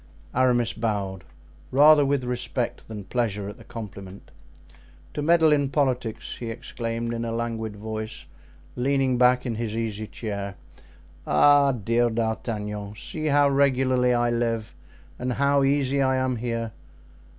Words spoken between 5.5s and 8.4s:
in politics," he exclaimed, in a languid voice,